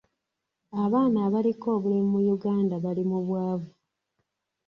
[0.83, 3.69] Abaana abaliko obulemu mu Uganda bali mu bwavu.